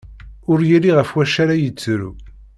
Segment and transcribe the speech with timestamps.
[0.51, 2.11] Ur yelli ɣef wacu ara yettru.